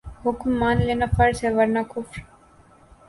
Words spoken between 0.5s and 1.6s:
مان لینا فرض ہے